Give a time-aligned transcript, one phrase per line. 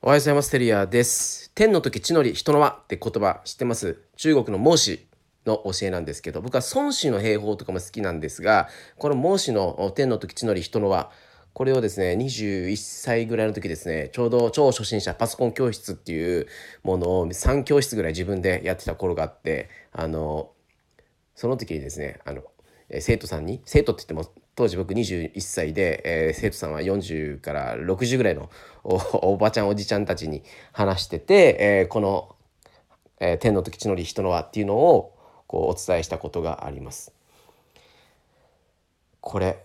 [0.00, 0.52] おはようございます。
[0.52, 1.50] テリアです。
[1.56, 4.00] 天の時地の利人の輪って言葉知ってます？
[4.14, 5.04] 中国の孟子
[5.44, 11.10] の教えなんですけど、僕は孫子の兵法とかも好きなんですが、この孟子の天の時地の利人の輪、
[11.52, 16.46] これをですね、21歳ぐらいの時ですね、ちょうど超初心者パソコン教室っていう
[16.84, 20.52] ものを3教室ぐらい自分でやってた頃があって、あの、
[21.34, 22.44] その時にですねあの
[23.00, 28.50] 生徒さんに生徒って言っても当時僕21歳で、えー生徒さんは40から60ぐらいの
[28.82, 28.96] お
[29.34, 32.34] おばちゃんおじちゃんたちに話してて、えーこの、
[33.20, 35.16] えー天の時地の利人の輪」っていうのを
[35.46, 37.14] こうお伝えしたことがあります。
[39.20, 39.64] これ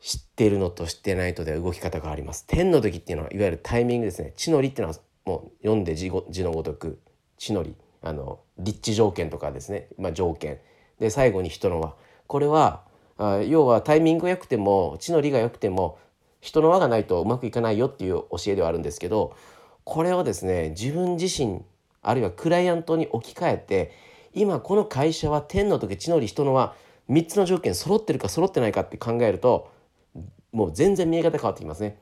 [0.00, 2.44] 知っているのと知ってないとでは動き方があります。
[2.46, 4.34] 天の時っていうのはいわゆるタイミングですね。
[4.36, 7.00] 地の利っていうのはもう読んで字ご字のごとく
[7.38, 10.58] 地の利あの立地条件とかですね、まあ、条件
[10.98, 11.94] で最後に人の輪
[12.26, 12.91] これは
[13.22, 15.98] あ要はタイミングが良くても地の利が良くても
[16.40, 19.36] 人の輪がないとうまくいかないよっていう教えではあるんですけど
[19.84, 21.62] これをですね自分自身
[22.02, 23.92] あるいはクライアントに置き換えて
[24.34, 26.74] 今この会社は天の時地の利人の輪
[27.10, 29.70] 3つの条件揃ってるか揃ってないかって考えると
[30.52, 31.98] もう全然見え方変わってきますね。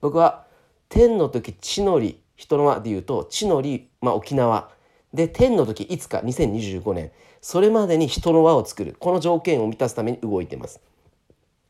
[0.00, 0.46] 僕は
[0.88, 4.70] 天の時地の利人の輪でいうと地の利、まあ、沖縄
[5.14, 8.96] で天の時いつか2025年それまでに人の輪を作る。
[8.98, 10.80] この条件を満たすために動いてます。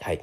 [0.00, 0.16] はい。
[0.16, 0.20] っ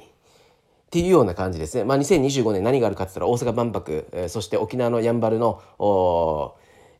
[0.90, 1.84] ていうような感じですね。
[1.84, 6.52] まあ、2025年何があるかって言ったら大阪万博、えそして沖縄のやんばるの、おー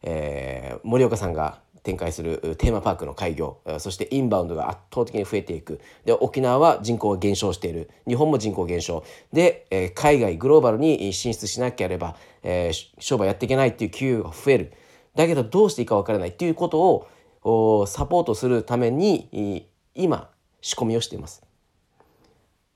[0.04, 5.80] えー岡さんが展開するテーマパークの開業そしてインバウンドが圧倒的に増えていく。
[6.06, 7.90] で沖縄は人口が減少している。
[8.06, 9.04] 日本も人口減少。
[9.30, 14.72] で、え海外グローバルに進出しなければ、えー商売やっていけないっていう機遇が増える。
[15.18, 17.04] だけどどうしていいか分からないっていうこと
[17.42, 19.66] をサポートするために
[19.96, 20.30] 今
[20.60, 21.42] 仕込みをしています。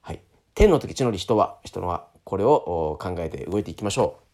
[0.01, 0.21] はい、
[0.53, 4.31] 天の時地の利人は人のはこれを考えて動いていきましょう。